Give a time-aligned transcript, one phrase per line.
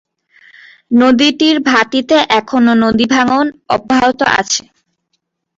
[0.93, 4.63] নদীটির ভাটিতে এখনও নদী ভাঙ্গন অব্যাহত আছে।